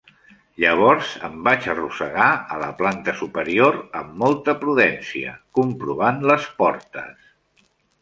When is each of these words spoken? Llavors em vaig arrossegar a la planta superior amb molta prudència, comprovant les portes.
Llavors 0.61 1.11
em 1.27 1.35
vaig 1.47 1.67
arrossegar 1.73 2.31
a 2.57 2.57
la 2.63 2.71
planta 2.81 3.15
superior 3.21 3.79
amb 4.03 4.19
molta 4.25 4.59
prudència, 4.67 5.39
comprovant 5.61 6.23
les 6.35 6.53
portes. 6.65 7.35